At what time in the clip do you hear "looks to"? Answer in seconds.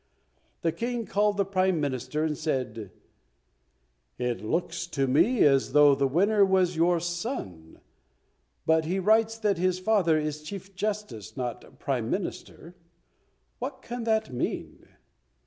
4.41-5.05